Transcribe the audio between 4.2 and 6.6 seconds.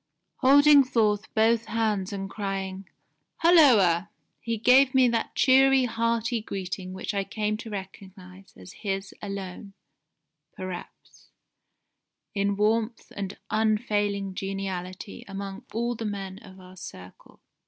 he gave me that cheery hearty